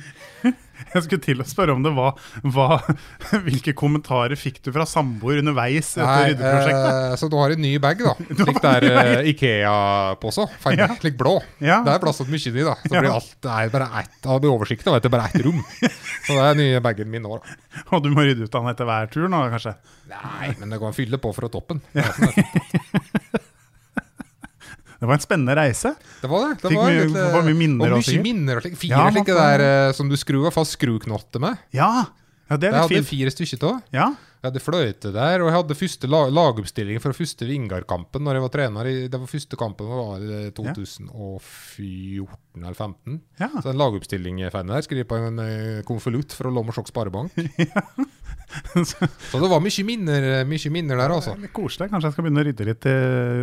[0.94, 2.16] Jeg skulle til å spørre om det var
[2.54, 2.78] hva,
[3.46, 6.98] Hvilke kommentarer fikk du fra samboer underveis etter ryddeprosjektet?
[7.12, 8.14] eh, så du har en ny bag, da.
[8.42, 10.46] Slik der uh, Ikea-pose.
[10.74, 10.88] Ja.
[11.00, 11.36] Slik blå.
[11.62, 11.80] Ja.
[11.86, 12.76] Det er plass til mye inni, da.
[12.84, 13.02] Så Ja.
[13.04, 15.60] blir alt det er bare ett, det blir oversikt over det er bare ett rom.
[16.24, 17.58] Så det er nye bagen min nå, da.
[17.94, 19.74] Og du må rydde ut den etter hver tur nå, kanskje?
[20.10, 21.80] Nei, men det går an å fylle på fra toppen.
[25.00, 25.94] Det var en spennende reise.
[26.22, 26.60] Det var det.
[26.62, 28.56] det Fikk var mye- litt, var mye minner og mye minner.
[28.56, 28.76] og slik.
[28.78, 31.58] Fire Ja, slike der eh, som du skrur fast skruknotter med.
[31.72, 32.06] Ja,
[32.50, 33.08] ja det er litt hadde fint.
[33.10, 33.82] fire stykker av.
[33.92, 34.08] Ja,
[34.44, 38.42] Jeg hadde fløyte der, og jeg hadde første la lagoppstilling fra første Vingar-kampen når jeg
[38.44, 38.88] var trener.
[38.90, 43.16] I, det var første kampen var i 2014 eller 2015.
[43.40, 43.48] Ja.
[43.64, 47.32] Så en lagoppstilling jeg fant der, skrev på en eh, konvolutt fra Lommersjok Sparebank.
[48.84, 51.34] Så det var mye minner, mye minner der, altså.
[51.40, 51.88] Litt koselig.
[51.90, 52.94] Kanskje jeg skal begynne å rydde litt i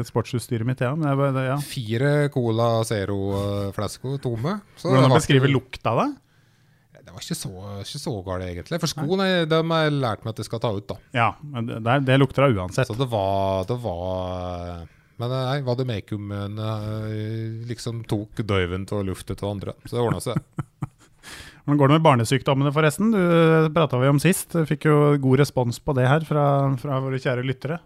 [0.08, 0.84] sportsutstyret mitt.
[0.86, 0.94] Ja.
[0.96, 1.58] Jeg, bare- ja.
[1.66, 4.60] Fire Cola Zero-flasker tomme.
[4.78, 6.04] Så Hvordan beskriver lukta av
[7.06, 7.14] det?
[7.16, 7.52] Var ikke så,
[7.84, 8.80] ikke så galt, egentlig.
[8.84, 10.98] For skoene de har jeg lært meg at jeg skal ta ut, da.
[11.18, 12.90] Ja, men det, det, lukter av uansett.
[12.90, 14.84] Så det var, det var
[15.22, 19.76] Men nei, var det makeumen eh, liksom tok døyven til lufta til andre.
[19.86, 20.40] Så det ordna seg.
[21.62, 23.12] Hvordan går det med barnesykdommene, forresten?
[23.14, 24.56] Du prata vi om sist.
[24.70, 26.46] Fikk jo god respons på det her fra,
[26.82, 27.78] fra våre kjære lyttere.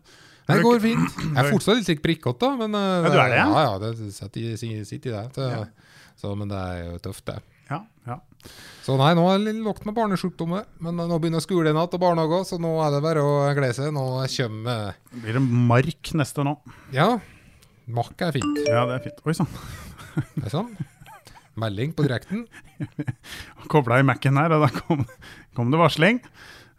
[0.47, 1.17] Det går fint.
[1.33, 2.51] Jeg er fortsatt litt prikkete.
[2.61, 3.49] Men eh, Ja, du er det, ja?
[3.49, 5.65] Ja, ja, det sitter i- det
[6.15, 7.41] så, men det er jo tøft, det.
[8.05, 8.19] Ja.
[8.85, 10.67] Så nei, nå er det lågt med barnesjukdommer.
[10.83, 13.93] Men nå begynner skolen igjen og barnehager, så nå er det bare å glede seg.
[13.95, 14.05] Nå
[14.37, 16.59] kommer Blir det mark neste nå?
[16.93, 17.15] Ja,
[17.85, 18.59] Mark er fint.
[18.65, 19.23] Ja, det er fint.
[19.25, 19.49] Oi sann.
[20.37, 20.71] Det er sånn.
[21.59, 22.45] Melding på direkten.
[23.71, 25.03] Kobla i Mac-en her, og da kom,
[25.55, 26.21] kom det varsling.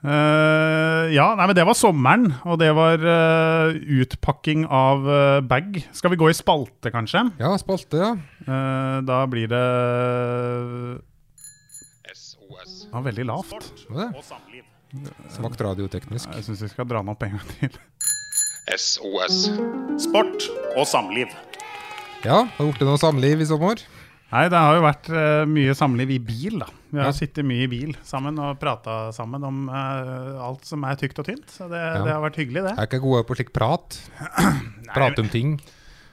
[0.06, 5.78] Uh, ja, nei, men det var sommeren, og det var uh, utpakking av uh, bag.
[5.96, 7.22] Skal vi gå i spalte, kanskje?
[7.40, 8.10] Ja, spalte, ja.
[8.46, 9.62] Eh, da blir det
[12.92, 13.70] Ja, veldig lavt.
[15.34, 16.30] Svakt radioteknisk.
[16.36, 17.76] Jeg syns vi skal dra den opp en gang til.
[18.76, 19.46] SOS.
[20.06, 21.30] Sport og samliv.
[22.26, 23.82] Ja, har du gjort noe samliv i sommer?
[24.32, 26.66] Nei, det har jo vært uh, mye samliv i bil, da.
[26.90, 27.14] Vi har Ja.
[27.14, 31.28] sittet mye i bil sammen og prata sammen om uh, alt som er tykt og
[31.28, 31.46] tynt.
[31.52, 32.02] Så det, Ja.
[32.02, 32.72] det har vært hyggelig, det.
[32.74, 34.00] Jeg er ikke gode på slik prat.
[34.96, 35.60] Prate om ting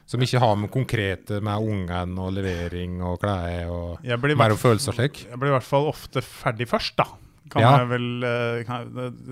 [0.05, 4.55] som ikke har med konkrete med ungen og levering og klær og Jeg blir mer
[4.59, 5.25] følelser slik.
[5.29, 7.05] Jeg blir i hvert fall ofte ferdig først, da.
[7.53, 7.71] Kan Ja.
[7.79, 8.87] jeg vel eh, kan,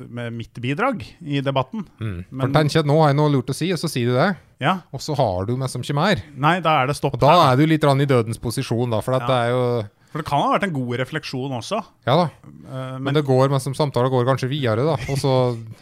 [0.09, 1.87] Med mitt bidrag i debatten.
[1.99, 2.25] Mm.
[2.29, 4.13] Men- For tenk at nå har jeg noe lurt å si, og så sier du
[4.13, 4.35] det.
[4.59, 4.79] Ja.
[4.93, 6.21] Og så har du meg som ikke mer.
[6.37, 9.13] Nei, da er det stopp Og da er du litt i dødens posisjon, da, for
[9.15, 9.27] at Ja.
[9.27, 11.77] det er jo For det kan ha vært en god refleksjon også.
[12.05, 12.25] Ja da.
[12.43, 14.97] eh, Men men det går, men som samtale går kanskje videre, da.
[15.07, 15.31] Og så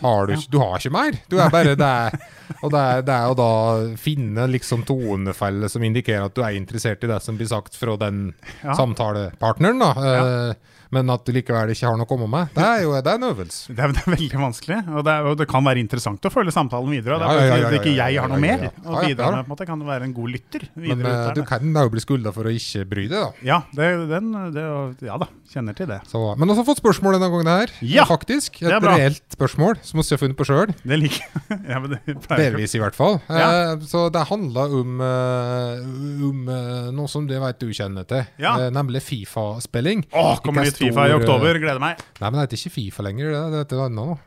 [0.03, 1.17] har du ikke Du har ikke mer.
[1.31, 2.19] Du er bare det er,
[2.63, 3.49] Og det er, det er å da
[3.97, 7.95] finne liksom tonefelle som indikerer at du er interessert i det som blir sagt fra
[7.97, 8.73] den Ja.
[8.77, 9.91] samtalepartneren, da.
[9.97, 10.53] Eh,
[10.91, 12.49] Men at du likevel ikke har noe å komme med.
[12.55, 13.73] Det er jo det er en øvelse.
[13.77, 14.77] det er, det er veldig vanskelig.
[14.89, 17.17] Og det, er, og det kan være interessant å følge samtalen videre.
[17.17, 19.37] Og det Ja, er ja, ja, ja, ikke jeg har noe mer å bidra med.
[19.37, 19.67] på en måte.
[19.69, 22.53] Kan være en god lytter Men ut du kan da jo bli skulda for å
[22.57, 23.29] ikke bry deg, da.
[23.45, 24.65] Ja, det, den, det,
[25.05, 25.29] ja da.
[25.49, 25.99] Kjenner til det.
[26.09, 27.71] Så, men også fått spørsmål denne gangen her.
[27.85, 28.59] Ja, Faktisk.
[28.61, 30.73] Et reelt spørsmål som vi har funnet på sjøl.
[30.81, 31.99] Det liker jeg.
[32.41, 33.17] Delvis, i hvert fall.
[33.29, 33.47] Ja.
[33.73, 38.25] Eh, så det handler om, uh, om eh, noe som det vet du kjenner til,
[38.41, 38.55] Ja.
[38.73, 40.05] nemlig Fifa-spilling.
[40.13, 41.51] Åh, kommer Ikke Fifa i oktober.
[41.55, 42.01] eh, Gleder meg.
[42.19, 44.19] Nei, men det heter ikke Fifa lenger, det, det heter noe annet nå.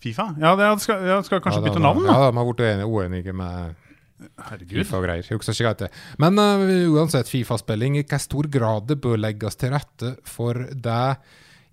[0.00, 0.26] Fifa?
[0.40, 2.14] Ja, det skal, ja, skal kanskje Ja, bytte navn, da.
[2.16, 3.76] Ja, de har blitt uenige, med
[4.50, 4.80] Herregud.
[4.82, 5.28] Fifa og greier.
[5.32, 5.90] Husker ikke hva det.
[6.20, 6.64] Men uh,
[6.96, 11.20] uansett, Fifa-spilling, i hvilken stor grad det bør legges til rette for deg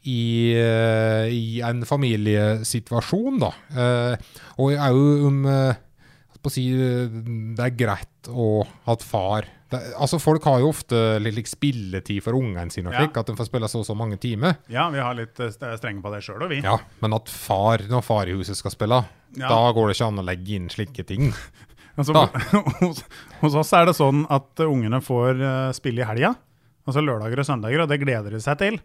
[0.07, 3.51] i, uh, i en familiesituasjon, da.
[3.75, 5.83] Uh, og òg om eh,
[6.41, 6.63] på å si,
[7.57, 11.49] det er greit å ha et far det, altså Folk har jo ofte litt, litt
[11.51, 13.03] spilletid for ungene sine, Ja.
[13.03, 14.55] at de får spille så og så mange timer.
[14.71, 16.61] Ja, vi har litt eh, strenge på det sjøl, òg, vi.
[16.63, 19.01] Ja, Men at far, når far i huset skal spille,
[19.35, 19.49] Ja.
[19.49, 21.33] da går det ikke an å legge inn slike ting.
[21.97, 22.13] Altså,
[22.79, 22.99] hos,
[23.41, 26.35] hos oss er det sånn at ungene får eh, spille i helga.
[26.87, 28.77] Altså lørdager og søndager, og det gleder de seg til.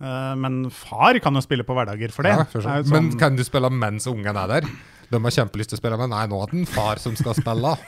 [0.00, 2.30] Eh, men far kan jo spille på hverdager for det.
[2.36, 4.68] Ja, for så- Det jo Men sånn- kan du spille mens ungen er der?
[5.10, 7.34] De har kjempelyst til å spille, men nei, nå er det en far som skal
[7.34, 7.76] spille.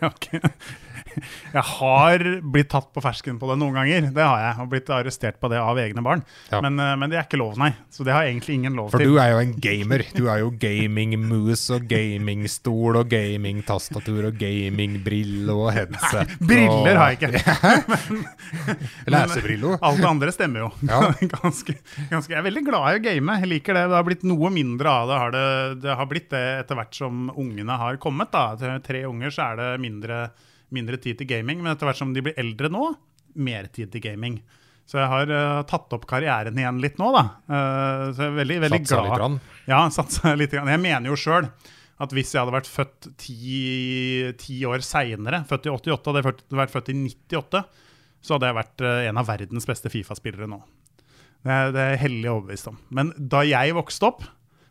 [0.00, 0.28] Ja, ok.
[1.56, 4.08] Jeg har blitt tatt på fersken på det noen ganger.
[4.14, 4.54] Det har jeg.
[4.64, 6.22] Og blitt arrestert på det av egne barn.
[6.50, 6.60] Ja.
[6.64, 7.72] Men, eh, men det er ikke lov, nei.
[7.92, 9.12] Så det har jeg egentlig ingen lov For til.
[9.12, 10.04] du er jo en gamer.
[10.16, 16.36] Du er jo gaming-moose og gamingstol og gamingtastatur og gamingbrille og headset.
[16.40, 17.42] Nei, Briller har jeg ikke.
[19.12, 19.78] Lesebriller.
[19.86, 20.70] Alt det andre stemmer jo.
[20.88, 21.00] Ja.
[21.36, 21.76] ganske,
[22.10, 22.32] ganske.
[22.32, 23.38] Jeg er veldig glad i å game.
[23.42, 23.86] Jeg liker det.
[23.90, 25.20] Det har blitt noe mindre av det.
[25.22, 25.46] Har det,
[25.84, 28.32] det har blitt det etter hvert som ungene har kommet.
[28.32, 28.78] Da.
[28.82, 30.24] Tre unger så er det mindre,
[30.74, 31.60] mindre tid til gaming.
[31.62, 32.88] Men etter hvert som de blir eldre nå,
[33.42, 34.40] mer tid til gaming.
[34.88, 37.22] Så jeg har uh, tatt opp karrieren igjen litt nå, da.
[37.46, 39.06] Uh, så jeg er veldig, veldig Satsa glad.
[39.08, 39.36] litt grann.
[39.70, 40.50] Ja, satsa litt.
[40.56, 40.72] grann.
[40.74, 41.46] Jeg mener jo sjøl
[42.02, 46.26] at hvis jeg hadde vært født ti, ti år seinere, født i 88, hadde jeg
[46.58, 47.62] vært- født i 98,
[48.26, 50.58] så hadde jeg vært uh, en av verdens beste Fifa-spillere nå.
[51.42, 52.76] Det er, det er jeg hellig overbevist om.
[52.94, 54.26] Men da jeg vokste opp,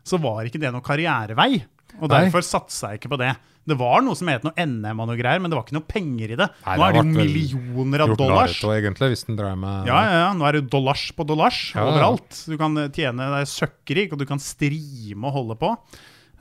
[0.08, 1.64] så var ikke det noen karrierevei.
[2.00, 2.22] Og Nei.
[2.26, 3.32] derfor satsa jeg ikke på det.
[3.70, 5.86] Det var noe som het noe NM og noe greier, men det var ikke noe
[5.90, 6.48] penger i det.
[6.66, 8.56] Nei, Nå er det jo millioner av dollars.
[8.58, 10.32] Narito, egentlig, hvis den dreier med Ja, ja, ja.
[10.38, 12.40] Nå er det dollars på dollars Ja, overalt.
[12.50, 15.76] Du kan eh, tjene deg søkkrik, og du kan strime og holde på.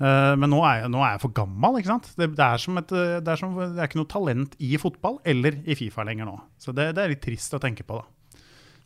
[0.01, 1.77] Uh, men nå er, jeg, nå er jeg for gammel.
[1.77, 2.09] ikke sant?
[2.17, 4.73] Det, det, er som et, eh, det, er som, det er ikke noe talent i
[4.81, 6.39] fotball eller i Fifa lenger nå.
[6.57, 8.09] Så det, det er litt trist å tenke på, da.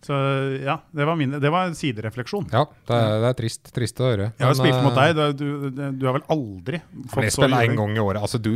[0.04, 0.16] Så
[0.60, 2.50] ja, det var, min, det var en siderefleksjon.
[2.52, 4.30] Ja, det er, det er trist, trist å høre.
[4.36, 5.36] Jeg har Men, spilt mot eh, deg.
[5.40, 8.20] Du, du, du har vel aldri fått jeg så spiller én en gang i året.
[8.20, 8.52] Altså, du,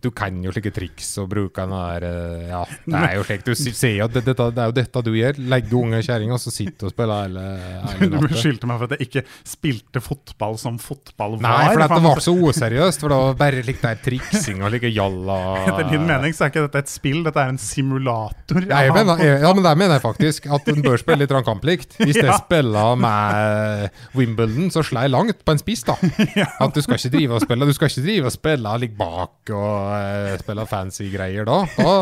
[0.00, 2.60] du kan jo slike triks og bruke den der eh, Ja,
[2.90, 3.42] det er jo slik.
[3.46, 5.40] Du ser jo at det, det, det er jo dette du gjør.
[5.52, 7.44] Legger unge kjerringa, så sitter du og spiller hele,
[7.90, 8.30] hele Du natta.
[8.32, 11.44] beskyldte meg for at jeg ikke spilte fotball som fotball var.
[11.44, 13.04] Nei, for det var så useriøst.
[13.04, 16.52] For det var bare litt der triksing og like jalla Etter din mening så er
[16.54, 18.60] ikke dette et spill, dette er en simulator.
[18.70, 20.48] Mener, jeg, ja, men det mener jeg faktisk.
[20.52, 21.98] At en bør spille litt kamplikt.
[22.00, 22.36] Hvis jeg Ja.
[22.38, 25.96] spiller med Wimbledon, så slår jeg langt på en spiss, da.
[26.62, 29.50] At du skal ikke drive og spille Du skal ikke drive og spille ligge bak
[29.56, 31.58] og eh, spille fancy greier da.
[31.76, 31.94] Da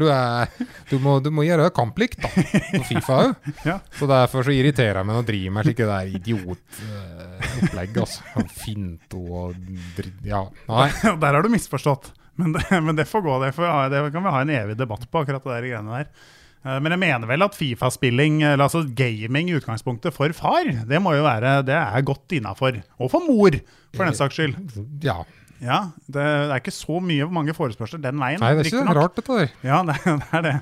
[0.00, 0.48] du er
[0.90, 2.30] Du må, du må gjøre kamplikt, da.
[2.76, 3.50] På Fifa òg.
[3.70, 3.78] Ja.
[3.98, 8.44] Så derfor så irriterer jeg meg når jeg driver med slike der idiotopplegg, altså.
[8.62, 9.54] Finto og
[9.98, 10.44] dritt Ja.
[10.70, 10.88] Nei.
[11.22, 12.12] Der har du misforstått.
[12.40, 13.38] Men det, men det får gå.
[13.44, 16.12] Det, får, det kan vi ha en evig debatt på, akkurat det der greiene der.
[16.64, 21.12] Eh, Men jeg mener vel at Fifa-spilling, altså gaming i utgangspunktet for far, det må
[21.18, 22.78] jo være Det er godt innafor.
[23.00, 23.58] Og for mor,
[23.96, 24.56] for den saks skyld.
[25.04, 25.18] Ja.
[25.60, 28.40] Ja, det, det er ikke så mye mange forespørsler den veien.
[28.40, 28.96] Nei, det er ikke riktignok.
[28.96, 29.50] rart, dette der.
[29.66, 30.54] Ja, det, det er det.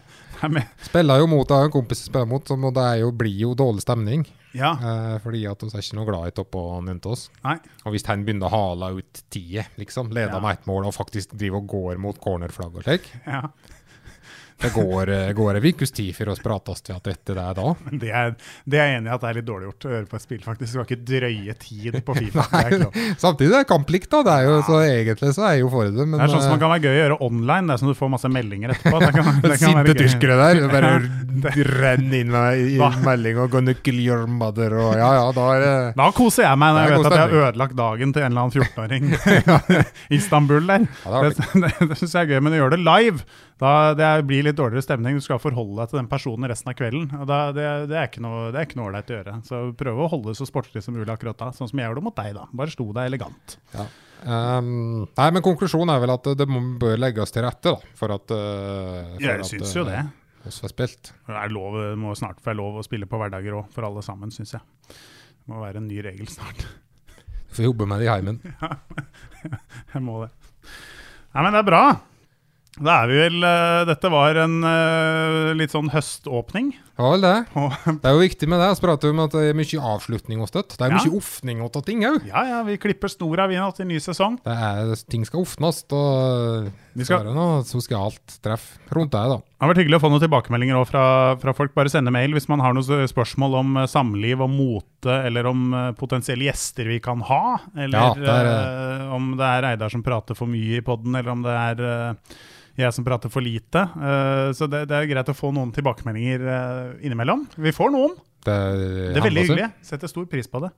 [0.43, 0.67] det er.
[0.89, 3.39] Spiller jo mot jeg har en kompis som spiller mot, og det er jo, blir
[3.47, 4.27] jo dårlig stemning.
[4.57, 7.27] Ja, Eh, fordi at vi er ikke noe glad i topp og nevnte oss.
[7.45, 7.59] nei.
[7.85, 10.41] Og hvis han begynner å hale ut tida, liksom, leder Ja.
[10.41, 13.43] med ett mål og faktisk driver og går mot cornerflagg og slik, Ja.
[14.59, 17.55] Det går, eh, går en ukes tid for oss prates til at dette det er
[17.55, 17.75] da.
[17.93, 18.33] Det er,
[18.67, 20.25] det er jeg enig i at det er litt dårlig gjort å høre på et
[20.25, 20.73] spill, faktisk.
[20.73, 22.47] Du skal ikke drøye tid på Fifa.
[22.59, 23.05] Er, ikke.
[23.23, 24.23] Samtidig er det kamplikt, da.
[24.27, 26.07] Det er jo, så egentlig så er jeg jo for det.
[26.09, 27.69] Men det er sånn som man kan være gøy å gjøre online.
[27.71, 29.03] Det er sånn du får masse meldinger etterpå.
[29.05, 30.63] Det kan, det kan Sinte tyskere der.
[30.75, 30.93] Bare
[31.79, 35.61] renn inn med i melding og 'gonna kill your mother' og ja ja, da er
[35.63, 38.25] det Da koser jeg meg når er jeg vet at jeg har ødelagt dagen til
[38.25, 40.89] en eller annen 14-åring i Istanbul der.
[41.05, 43.23] Ja, det er det det, det syns jeg er gøy, men å gjøre det live,
[43.63, 45.19] da det er- blir litt dårligere stemning.
[45.19, 47.07] Du skal forholde deg til den personen resten av kvelden.
[47.19, 49.35] og da, det, det er ikke noe det ålreit å gjøre.
[49.47, 52.05] Så prøv å holde det så sportslig som mulig akkurat da, sånn som jeg gjorde
[52.05, 52.47] mot deg, da.
[52.61, 53.59] Bare sto deg elegant.
[54.19, 58.17] Um, nei, men konklusjonen er vel at det må, bør legges til rette da, for
[58.17, 60.03] at uh, for Jeg syns jo uh, det.
[60.49, 61.13] Også er spilt.
[61.29, 64.33] Det er lov, må snart være lov å spille på hverdager òg, for alle sammen,
[64.35, 64.65] syns jeg.
[64.89, 66.67] Det må være en ny regel snart.
[67.49, 68.43] Du Får jobbe med det i heimen.
[69.95, 70.31] Jeg må det.
[71.35, 71.83] Nei, men det er bra.
[72.79, 76.69] Da er vi vel eh, Dette var en eh, litt sånn høståpning.
[76.99, 77.33] Ja vel, det.
[78.03, 78.69] Det er jo viktig med det.
[78.77, 80.77] Vi prater om at det er mye avslutning og støtt.
[80.77, 81.01] Det er Ja.
[81.03, 82.21] mye ofning og ting òg.
[82.29, 84.39] ja, ja, vi klipper snora vi nå til ny sesong.
[84.45, 89.25] Det er, ting skal ofnes, og Vi skal- det noe sosialt treff rundt det.
[89.35, 89.41] da.
[89.59, 91.05] Det har vært hyggelig å få noen tilbakemeldinger fra,
[91.43, 91.73] fra folk.
[91.75, 95.65] Bare sende mail hvis man har noen spørsmål om eh, samliv, om mote, eller om
[95.75, 97.57] eh, potensielle gjester vi kan ha.
[97.75, 101.35] Eller Ja, er, uh, om det er Reidar som prater for mye i poden, eller
[101.35, 102.39] om det er uh,
[102.79, 103.83] jeg som prater for lite.
[103.99, 106.47] Uh, så det, det er greit å få noen tilbakemeldinger
[107.03, 107.49] innimellom.
[107.59, 108.15] Vi får noen.
[108.47, 109.71] Det, Det er veldig hyggelig.
[109.91, 110.71] Setter stor pris på det.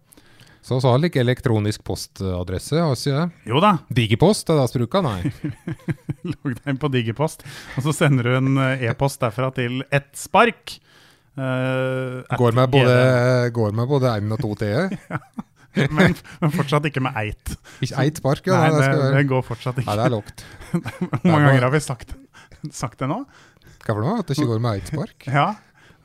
[0.63, 2.77] Så så har ikke elektronisk postadresse.
[2.79, 3.49] har ikke det?
[3.49, 5.05] Jo da, Digipost, er det vi bruker?
[5.07, 5.33] Nei.
[6.31, 7.45] logg deg inn på Digipost,
[7.77, 10.77] og så sender du en eh, e-post derfra til ett spark.
[11.39, 12.97] Uh, Går med både,
[13.55, 14.91] går med både én og to t-er.
[15.97, 17.55] men, men fortsatt ikke med eit.
[17.81, 18.59] Ikke eit spark, ja.
[18.67, 19.89] Nei, det, det, det går fortsatt ikke.
[19.89, 20.45] Nei, det er lågt.
[20.75, 22.13] Hvor mange ganger har vi sagt,
[22.75, 23.23] sagt det nå?
[23.81, 24.19] Hva for noe?
[24.21, 25.31] At det ikke går med eit spark?
[25.31, 25.49] Ja.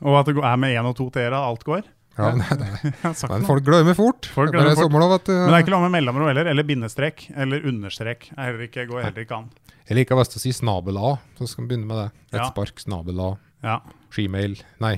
[0.06, 1.84] Og at det er med én og to t-er alt går.
[2.16, 4.26] Ja, nei, det, har sagt Men folk glemmer fort.
[4.32, 4.86] Folk det er glemmer fort.
[4.88, 5.32] sommerlov, vet du.
[5.36, 8.30] Men det er ikke lov med mellomrom heller, eller bindestrek, eller understrek.
[8.36, 9.50] Er heller ikke, går heller ikke an.
[9.86, 12.08] Jeg liker best å si snabel A, så skal vi begynne med det.
[12.32, 12.48] Et Ja.
[12.50, 13.80] spark, snabel A, Ja.
[14.16, 14.56] gmail.
[14.80, 14.96] Nei.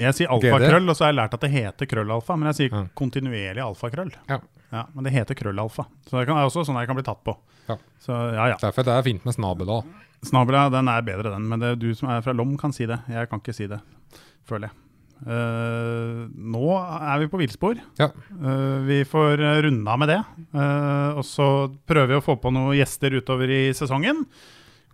[0.00, 2.70] Jeg sier alfakrøll, og så har jeg lært at det heter krøllalfa, men jeg sier
[2.78, 2.86] Ja.
[2.96, 4.12] kontinuerlig alfakrøll.
[4.28, 4.40] Ja.
[4.72, 5.84] Ja, men det heter krøllalfa.
[6.08, 7.36] Så det kan, er også sånn jeg kan bli tatt på.
[7.68, 7.76] Ja.
[8.02, 8.56] Så ja, ja.
[8.56, 9.82] Derfor det er fint med snabel A.
[10.24, 11.46] Snabela, den er bedre, den.
[11.48, 12.98] Men det du som er fra Lom, kan si det.
[13.08, 13.78] Jeg kan ikke si det,
[14.48, 14.70] føler jeg.
[15.24, 17.78] Eh, nå er vi på villspor.
[18.00, 18.10] Ja.
[18.32, 20.20] Uh, vi får runda med det.
[20.54, 21.48] Uh, og så
[21.88, 24.24] prøver vi å få på noen gjester utover i sesongen.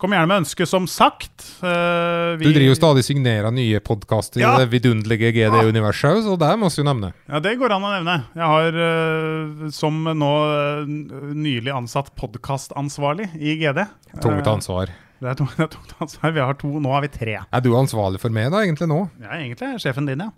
[0.01, 1.43] Kom gjerne med ønske, som sagt.
[1.61, 4.55] Eh, Du driver jo stadig signerer nye podkaster Ja.
[4.57, 7.11] i det vidunderlige GD-universet, så det må vi jo nevne.
[7.29, 8.15] Ja, det går an å nevne.
[8.33, 10.89] Jeg har eh, som nå eh,
[11.37, 13.85] nylig ansatt podkastansvarlig i GD.
[14.25, 14.89] Tungt Eh, ansvar.
[15.21, 16.33] Det er to det er tungt ansvar.
[16.37, 17.39] Vi har to, nå har vi tre.
[17.45, 19.01] Er du ansvarlig for meg da, egentlig nå?
[19.23, 20.31] Er egentlig sjefen din, ja.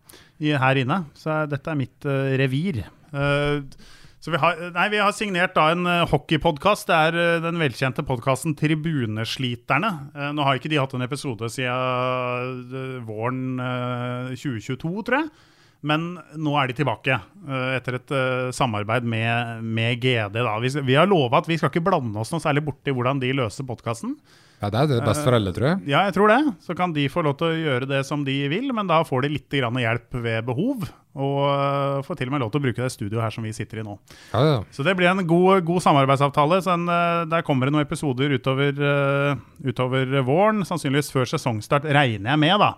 [0.42, 1.04] I, her inne.
[1.18, 2.82] Så er- dette er mitt uh, revir.
[3.14, 3.62] Uh,
[4.22, 6.86] så vi har, nei, vi har signert da en uh, hockeypodkast.
[6.90, 9.90] Det er uh, den velkjente podkasten Tribunesliterne.
[10.14, 15.30] Eh, nå har ikke de hatt en episode siden eh, våren eh, 2022, tror jeg.
[15.90, 16.04] Men
[16.38, 17.16] nå er de tilbake,
[17.48, 20.38] eh, etter et eh, samarbeid med, med GD.
[20.38, 20.54] Da.
[20.62, 23.32] Vi, vi har lova at vi skal ikke blande oss noe særlig borti hvordan de
[23.34, 24.14] løser podkasten.
[24.62, 25.78] Ja, det er det beste for alle, tror jeg.
[25.90, 26.40] Ja, jeg tror det.
[26.62, 29.24] Så kan de få lov til å gjøre det som de vil, men da får
[29.24, 30.84] de litt grann hjelp ved behov.
[31.18, 33.50] Og øh, får til og med lov til å bruke det studioet her som vi
[33.56, 33.96] sitter i nå.
[34.30, 34.60] Ja, ja.
[34.70, 36.60] Så det blir en god, god samarbeidsavtale.
[36.62, 40.62] Så en, øh, der kommer det noen episoder utover, øh, utover våren.
[40.68, 42.70] Sannsynligvis før sesongstart, regner jeg med, da.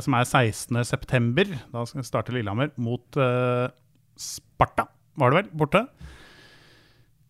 [0.00, 1.44] som er 16.9.
[1.74, 3.18] Da skal vi starte Lillehammer mot
[4.18, 4.86] Sparta,
[5.18, 5.84] var det vel, borte.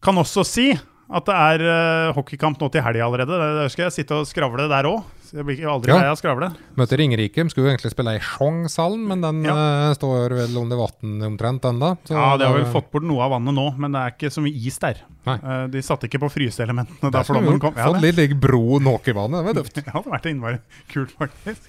[0.05, 0.69] Kan også si
[1.09, 3.63] at det er øh, hockeykamp nå til helga allerede.
[3.63, 5.18] Det skal jeg sitte og skravle der òg.
[5.33, 5.99] Jeg blir aldri aldri Ja.
[6.01, 6.49] lei av å skravle.
[6.77, 7.43] Møter Ringerike.
[7.43, 11.63] De skulle jo egentlig spille i Sjongshallen, men den eh, står vel under vann omtrent
[11.69, 11.97] ennå.
[12.09, 14.31] Ja, de har vel da- fått bort noe av vannet nå, men det er ikke
[14.33, 15.03] så mye is der.
[15.29, 17.75] Eh, De satte ikke på fryseelementene da de flommen kom.
[17.77, 19.45] Ja, Fått litt like bro nok i vannet.
[19.45, 19.75] Det var døft.
[19.79, 21.69] det hadde vært innmari kult, faktisk.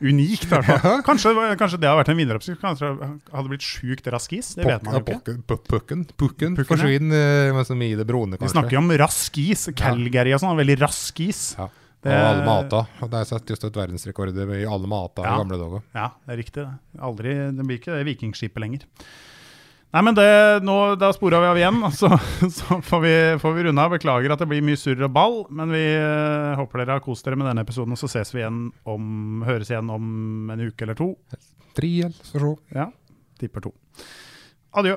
[0.00, 1.02] Unikt, i hvert fall.
[1.06, 2.60] Kanskje, kanskje det hadde vært en vinneroppskrift.
[2.62, 4.54] Kanskje det hadde blitt sjukt rask is.
[4.56, 5.36] Det vet man jo ikke.
[5.70, 6.64] Pukken, pukken, ja.
[6.68, 9.68] forsvinner så mye i det broene, Vi snakker jo om rask is.
[9.76, 10.56] Calgary og sånn.
[10.60, 11.42] Veldig rask is.
[11.58, 11.68] Ja.
[12.02, 12.86] Det- Og alle mata.
[13.04, 15.34] Og der satt just et verdensrekord i alle mata Ja.
[15.34, 15.82] i gamle dager.
[15.94, 16.62] Ja, det er riktig.
[16.64, 17.00] det.
[17.00, 18.86] Aldri, det blir ikke det vikingskipet lenger.
[19.92, 22.08] Nei, men det, nå, Da spora vi av igjen, så,
[22.58, 23.90] så får, vi, får vi runde av.
[23.90, 27.24] Beklager at det blir mye surr og ball, men vi uh, håper dere har kost
[27.26, 27.92] dere med denne episoden.
[27.92, 31.16] og Så ses vi igjen om, høres igjen om en uke eller to.
[31.74, 32.54] Tre eller så.
[32.72, 32.86] Ja,
[33.38, 33.74] tipper to.
[34.78, 34.96] Adjø.